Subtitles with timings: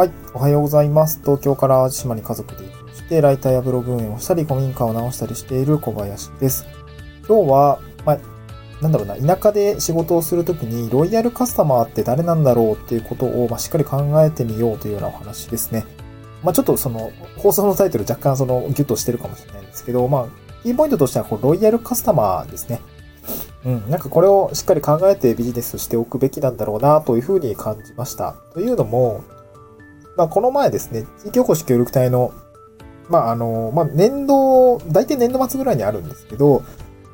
[0.00, 1.20] はい、おはようございます。
[1.22, 6.64] 東京から淡路島に家族で移住して、ライターやブログ運営をしたり、古民家を直したりしている小林です。
[7.28, 8.18] 今日は、まあ、
[8.80, 15.84] なんだろうな、田舎で仕事をするときに、ロイヤルカスタマーって誰なんだろうっていうことを、まあ、しっかり考えてみようというようなお話ですね。
[16.42, 20.26] まあ、ちょっとその、放送のタイトル若干その、ギュッとしてるかもしれないんですけど、まあ、
[20.62, 22.80] キーポイントとしては、こう、ロイヤルカスタマーですね。
[23.66, 28.34] うん、なんかこれをしっかり考えてビジネスしておくべきなんだろうなというふうに感じました。
[28.54, 29.22] というのも、
[30.20, 32.34] まあこの前ですね、地域おこし協力隊の、
[33.08, 36.62] まああの、まあ年度、大体年度末ぐらいにあるんですけど、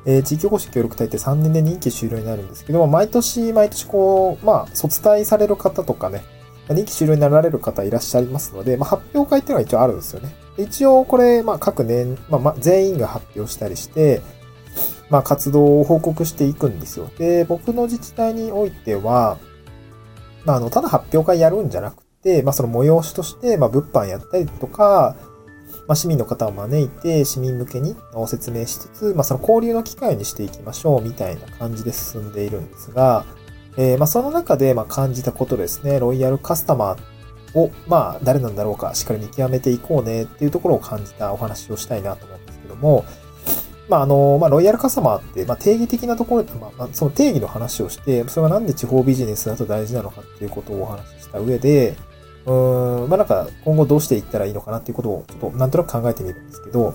[0.05, 6.21] えー地域おこし協力隊って3年で任期終了になるんですけど、毎年毎年こう、まあ卒隊される方とかね、
[6.67, 10.35] 任期終了になられる方いらっしゃいますので、まあ発表会っていうのは一応あるんですよね。
[10.57, 14.21] 一応これ、まあ各年、まあまあ全員が発表したりして、
[15.09, 17.09] まあ、活動を報告していくんですよ。
[17.17, 19.37] で、僕の自治体においては、
[20.43, 22.03] まあ、あの、ただ発表会やるんじゃなく、
[22.43, 25.15] まあ、その催しとして、まあ、物販やったりとか、
[25.87, 27.95] まあ、市民の方を招いて、市民向けに
[28.27, 33.25] 説明しつつ、まあ、その交流の機会にしていきましょう、みたいな感じで進んでいるんですが、
[33.77, 43.05] えーまあ、その中で、ま、感じたことですね、ロイヤルカスタマーを、まあ、誰なんだろうか、しっかり見極めていこうね、っていうところを感じたお話をしたいなと思うんですけども、
[43.87, 51.95] まあ、あの、まあ、ロイヤルカスタマーって、ま、定義的なところで、まあ、その定義の話をして、それがなんで地方ビジネスだと大事なのかっていうことをお話しした上で、
[52.47, 56.93] うーん、まあ、なんか、今後どうしていったらいいのかなっていうことを、ちょっとなんとなく考えてみるんですけど、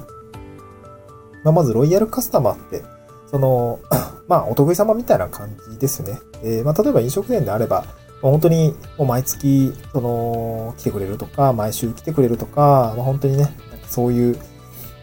[1.44, 2.82] まあ、まず、ロイヤルカスタマーって、
[3.30, 3.78] その、
[4.28, 6.18] まあ、お得意様みたいな感じですね。
[6.42, 7.84] で、まあ、例えば飲食店であれば、
[8.22, 13.52] まあ本当に、もう毎月、その、来てくれるとか、毎週来てくれるとか、まあ、本当にね、
[13.88, 14.38] そういう、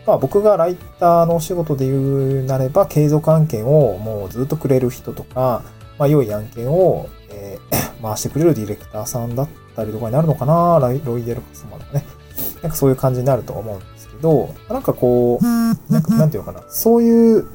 [0.08, 5.64] まあ僕がライターのお仕事で言うなれば、継続案件をもうずっとくれる人とか、
[6.00, 9.48] まあ良い案件を、えー 回してくれるディレクターさんだっ
[9.80, 12.06] たりとかになるのかなロイヤルカスタマーとかね。
[12.62, 15.46] なんかそういう感じになると思うんですけど、なんかこう、
[15.92, 16.66] なんかなんていうのかな。
[16.70, 17.48] そういう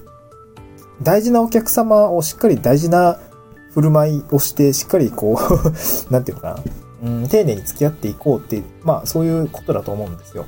[1.03, 3.19] 大事なお客様をしっかり大事な
[3.73, 5.73] 振る舞いをして、しっかりこう、
[6.13, 6.63] なんていうのかな。
[7.03, 10.47] うん、丁寧に付き合っていこうっていう、まあそういうことだと思うんですよ。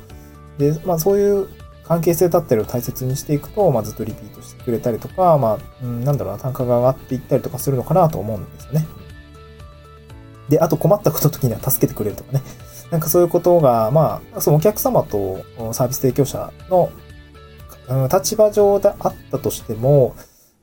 [0.57, 1.47] で、まあそういう
[1.87, 8.85] 関係性だったりを大切にしていくと、まあ、ずっとリピートしてくれたりとか、まあ、うん、なんだろうな、単価が上がっていったりとかするのかなと思うんですよね。
[10.49, 12.41] で、あと困ったことの時には助けてくれるとかね。
[12.91, 15.43] なんかそういうことが、まあ、そのお客様と
[15.73, 16.89] サービス提供者の、
[17.89, 20.15] うん、立場上であったとしても、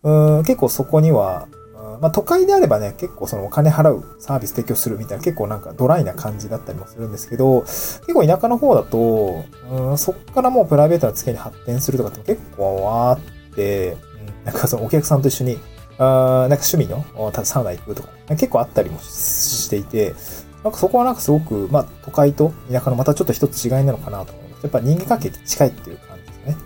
[0.02, 1.64] うん、結構そこには、うん
[2.00, 15.58] まあ都会であればね、結構そのお金払うサービス提供するみたいな結構なんかドライな感じだったりもするんですけど、結構田舎の方だと、うん、そっからもうプライベートな付き合いに発展するとかって結構あって、うん、なんかそのお客さんと一緒に、
[15.98, 20.14] あなんか趣味のおサウナ行くとか、結構あったりもしていて、
[20.62, 24.62] なんかそこはなんかすごく、まあ都会と田舎のまたちょっと一つ違いなのかなと思います。
[24.62, 26.56] やっぱ人間関係って近いっていう感じですね。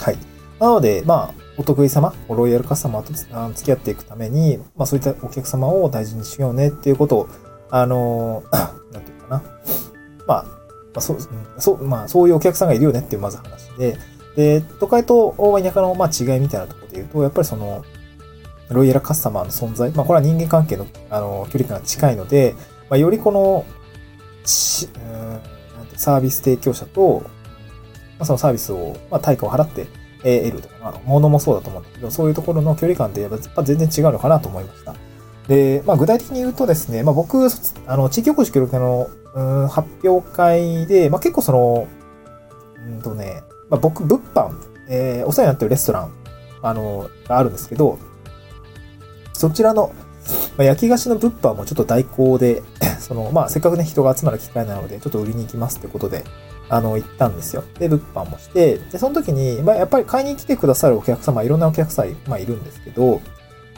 [0.00, 0.18] はい。
[0.58, 3.12] なので、まあ、お得意様、ロイヤルカスタマーと
[3.54, 7.28] 付き合っていくために、まあそういったお客様を大事にしようねっていうことを、
[7.70, 8.56] あのー
[8.92, 9.42] なんていうかな。
[10.26, 10.48] まあ、ま
[10.96, 11.24] あ、そう、うん
[11.58, 13.96] そう、まあそういうお客さんがいるよねっていうまず話で、
[14.36, 17.84] で、都会と田舎のまあ違いみたいなところで言うと、やっぱりその、
[18.70, 22.54] ロイヤルカスタマーの存在、まあこれは人間関係の、あの、距離感が近いので、
[22.88, 23.64] まあよりこの、
[24.44, 25.40] し、うん
[25.96, 27.20] サービス提供者と、
[28.18, 29.86] まあ、そのサービスを、まあ対価を払って、
[30.22, 34.94] 得るとか、まあ、物もそうだと思うんだけど、そういうところの距離感ってやっぱ全然違うのかなと思いました。
[35.48, 37.48] で、まあ具体的に言うとですね、まあ僕、
[37.86, 41.88] あの、地域おこし協力隊の、うん、発表会で、まあ結構その、
[42.76, 44.52] うんとね、まあ僕、物販、
[44.88, 46.12] えーお世話になってるレストラン、
[46.62, 47.98] あの、があるんですけど、
[49.40, 49.90] そちらの、
[50.58, 52.62] まあ、焼き菓子の物販もちょっと代行で、
[53.00, 56.24] その、まあ、せっかくね、人が集まる機会なので、ちょっと売りに行きますってことで、
[56.68, 57.64] あの、行ったんですよ。
[57.78, 63.22] で、物販もして、で、その時に、まあ、やっぱり買いに来てくださるお客様、いろんなお客様、まあ、いるんですけど、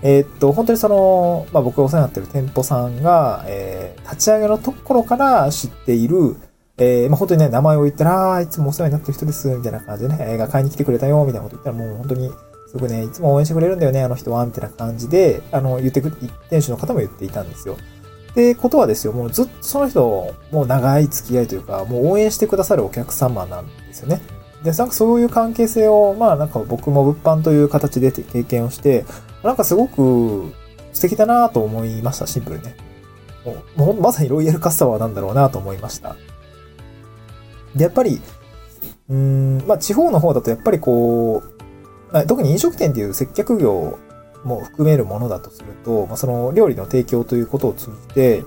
[0.03, 6.37] えーっと、本当にその、まあ、僕がお世話になってる店舗さんが、えー、立ち上げのところから知っている、
[6.77, 12.33] えー、まあ、本当にね、名前を言ったら、あいつもお世話になってる人です、みたいな感じでね、映画買いに来てくれたよ、みたいなこと言ったら、もう本当に、
[12.73, 16.11] すごくね、いつも応援してくれるんだよね、あの人は、みたいな感じで、あの、言ってく、
[16.49, 17.77] 店主の方も言っていたんですよ。
[18.35, 24.23] で、ことはですよ、もうずっとその人、もう長い付き合いというか、もう応援してくださるお客様なんですよね。
[24.65, 29.05] で、なんかそういう関係性を、まあなんか僕も物販という形で経験をして、
[29.45, 30.51] なんかすごく
[30.95, 32.75] 素敵だなと思いました、シンプルにね。
[33.45, 36.17] もう、もうまさにロイヤルカスタマーなんだろうなと思いました。
[37.77, 38.23] で、やっぱり、
[39.11, 41.52] うーん、まあ地方の方だとやっぱりこう、
[42.27, 43.99] 特に飲食店っていう接客業
[44.45, 48.45] も含めるものだとすると、まあ、その料理の提供ということを通じて、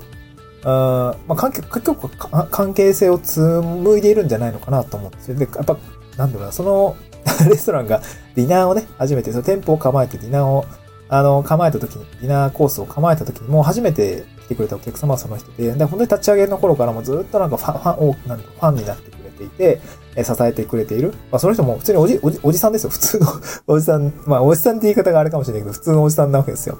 [0.64, 2.10] あまあ、関係、結構
[2.50, 5.36] 関係性を紡いでいるんじゃないのかなと思うんですよ。
[5.36, 5.78] で、やっぱ、
[6.18, 6.96] なんだろうな、その
[7.50, 8.02] レストランが
[8.36, 10.66] ディナーをね、初めて、その店舗を構えてディナーを、
[11.08, 19.82] あの、構えた時に、ディナーコースを構えた時に、もう初めて来てくれたお客様はその人で、で、本当に立ち上げの頃からもずっとなんかファン、ファン、なんファンになってていて、
[20.16, 21.14] え支えてくれている。
[21.32, 22.90] まあ、その人も普通におじ、おじ、おじさんですよ。
[22.90, 23.28] 普通の
[23.68, 24.14] おじさん。
[24.26, 26.78] まあ、おじさんって言い方があれかもしれないけど、普通のおじさんなわけですよ。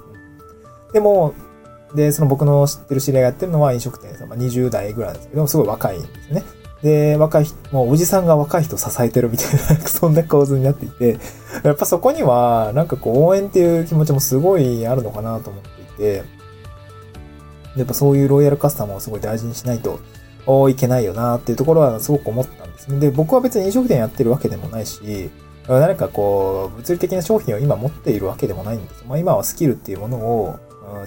[0.92, 1.34] でも、
[1.94, 4.26] で、その僕の知ってる知り合いがやってるのは飲食店です。
[4.26, 6.42] まあ、20代ぐらいですけど、すごい若いんですね。
[6.82, 11.18] で、若い人、もうおじさんが若い人を支えてるみたいな、 そんな構図になっていて、
[11.62, 16.24] やっぱそこには、なんかこう応援っていう気持ちもすごいあるのかなと思っていて、
[17.76, 20.00] やっぱそういうロイヤルカスタマーをすごい大事にしないと
[20.46, 22.98] おいけないよなっていうところはすごく思ったんですね。
[22.98, 25.30] で、僕は別に飲食店やってるわけでもないし、
[25.68, 29.04] 何かこう、物理的な商品を今持っているわけでもないんです。
[29.06, 30.58] まあ今はスキルっていうものを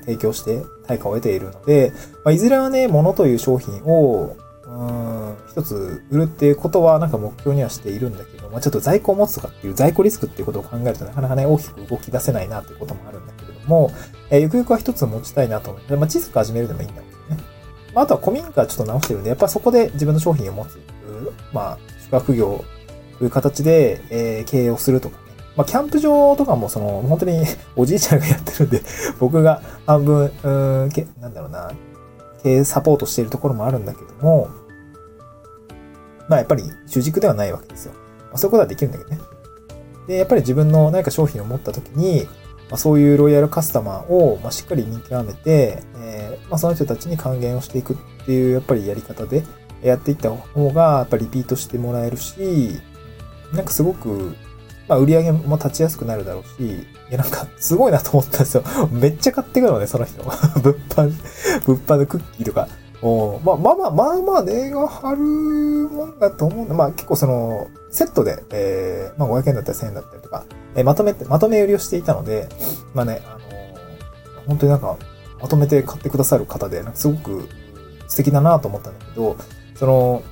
[0.02, 1.94] 提供して対価を得ているので、
[2.24, 13.92] まあ、いずれはね、物という商品を、うん、一つ売るっていうことはなんか目標にはしているんだけど、まあ、ちょっと在庫を持つとかっていう在庫リスクっていうことを考えるとなかなかね、大きく動き出せないなっていうこともあるんだけれども、
[14.30, 17.19] えー、ゆくゆくは一つ持ちたいなと思って、まあ、小さく始めるでもいいんだけど。
[18.04, 20.80] あ、とは古民家ちょっと直してるんで、やっぱそこで自分の商品を持つ、
[21.54, 22.64] まあ、宿泊業
[23.18, 25.24] という形で、えー、経営をするとかね。
[25.56, 27.44] まあ、キャンプ場とかも、その、本当に
[27.76, 28.82] おじいちゃんがやってるんで
[29.20, 31.72] 僕が半分、うん、け、なんだろうな、
[32.44, 34.48] 経営サポートしているところもあるんだけども、
[36.28, 37.94] まあ、やっぱり主軸ではないわけですよ。
[37.94, 39.20] まあ、そういうことはできるんだけどね。
[40.08, 42.28] で、やっぱり自分の何か商品を持った時に、
[42.70, 49.44] まあ、そういうロイヤルカスタマーを、まあ、しっかり見極めて、えー、まあ、その人たちに還元をしていくっていう、やっぱりやり方で
[49.84, 52.80] やっていった方が、やっぱリピートしてもらえるし、
[53.54, 54.36] なんかすごく、
[54.88, 58.64] まあ、売り上げも立ちやすくなるだろうし、いや、なんか、すごいなと思ったんですよ。
[58.92, 60.24] めっちゃ買ってくるのね、その人。
[60.62, 61.14] 物販、
[61.66, 62.68] 物販のクッキーとか。
[63.02, 66.74] おまあまあまあ、まあまあ、値が張るもんだと思うんだ。
[66.74, 72.50] まあ結構その、セットで、えー、まあ500円だったり1000円だったりとか、えー、まとめて、まとめ売りをしていたので、
[72.94, 74.98] まあね、あのー、本当になんか、
[75.42, 77.48] まとめて買ってくださる方で、すごく
[78.08, 79.38] 素敵だなと思ったんだけど、
[79.76, 80.24] その、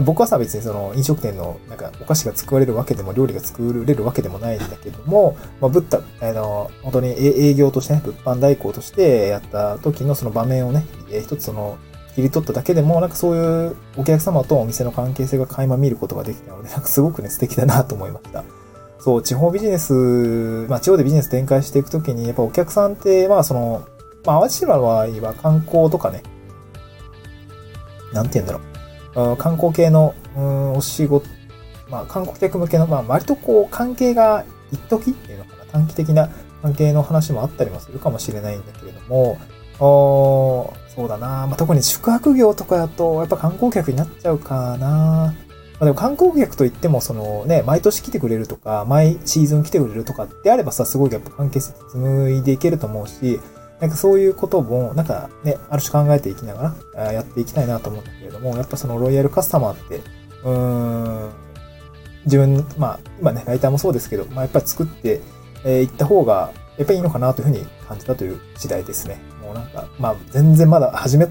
[0.00, 11.76] 僕はさ、別にその飲食店のなんかお菓子が作られるわけでも料理が作れるわけでもないんだけども、まあ、ブッダ、あの、本当に営業としてね、物販代行としてやった時のその場面をね、一つその、
[12.14, 18.44] 切り取っただけでも、なんかそういうお客様とお店の関係性が垣間見ることができたので、なんかすごくね、素敵だなと思いました。
[18.98, 23.86] そう、地方ビジネス、まあ地方でビジネス展開していくときに、やっぱお客さんって、まあその、
[24.24, 26.22] まあ淡路島の場合は観光とかね、
[28.12, 28.71] なんて言うんだろう。
[29.14, 31.26] 観光系の、うん、お仕事、
[31.90, 36.30] まあ、観光客向けの、まあ、割とこう、関係が一時っていうのかな、短期的な
[36.62, 39.38] 関係の話もあったりもするかもしれないんだけれども、
[39.80, 45.34] おそうだな、まあ、特に宿泊業とかだと、やっぱ観光客になっちゃうかな。
[45.82, 53.40] まあ、でも観光客といっても、そのね、毎年来てくれるとか、毎シーズン来てくれるとかってあればさ、すごいやっぱ関係性紡いでいけると思うし、
[53.82, 59.96] なんかそういうことも、なんかね、ある種考えていきながら、やっていきたいなと思うんだけれども、やっぱそのロイヤルカスタマーって、
[60.44, 61.30] うーん、
[62.24, 65.20] 自分、まあ、今ね、ライターもそうですけど、まあ、やっぱり作ってい、
[65.64, 69.20] えー、った方が、やっぱりいいのかなというふうに感じたという次第ですね。
[69.42, 71.26] もうなんか、まあ、全然まだ始め、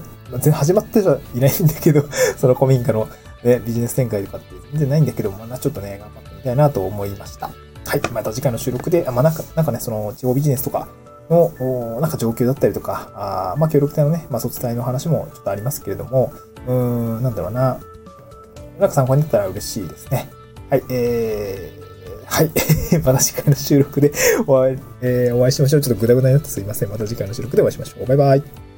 [0.52, 2.04] 始まってじゃいないんだけど、
[2.36, 3.08] その古民家の、
[3.44, 7.46] ね、ビジネス展開とかって全然ないんだけど、まあ、ちょっとね、頑張ってみたいなと思いました。
[7.46, 8.02] はい。
[8.12, 10.86] また次回の収録で、まあ、なんか、なんかね、その、地方ビジネスとか、
[11.32, 16.32] の、なんか状況だったりとか、あまあ、協力隊のね、まあ、卒隊の話もちょっとありますけれども、
[16.66, 17.80] うん、なんだろうな、
[18.78, 20.30] なんか参考になったら嬉しいですね。
[20.70, 21.82] はい、えー、
[22.26, 22.50] はい。
[23.04, 24.12] また次回の収録で
[24.46, 25.80] お会い、えー、お会いしましょう。
[25.82, 26.88] ちょっとグダグダになってすいません。
[26.88, 28.06] また次回の収録でお会いしましょう。
[28.06, 28.71] バイバイ。